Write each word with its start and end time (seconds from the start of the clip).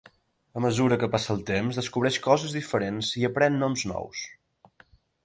A 0.59 0.61
mesura 0.63 0.97
que 1.01 1.09
passa 1.15 1.29
el 1.33 1.43
temps 1.49 1.77
descobreix 1.81 2.17
coses 2.29 2.55
diferents 2.59 3.13
i 3.21 3.27
aprèn 3.29 3.63
noms 3.65 3.85
nous. 3.93 4.25